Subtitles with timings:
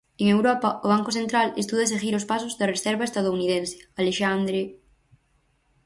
[0.21, 4.59] En Europa, o Banco Central estuda seguir os pasos da reserva estadounidense, Alexandre...